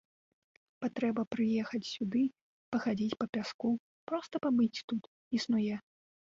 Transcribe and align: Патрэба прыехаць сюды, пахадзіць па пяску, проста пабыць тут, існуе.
Патрэба 0.83 1.21
прыехаць 1.33 1.83
сюды, 1.95 2.23
пахадзіць 2.77 3.19
па 3.21 3.25
пяску, 3.37 3.69
проста 4.13 4.35
пабыць 4.49 4.73
тут, 4.89 5.03
існуе. 5.41 5.75